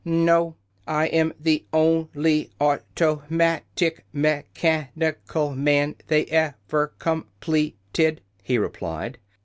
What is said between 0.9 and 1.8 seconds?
am the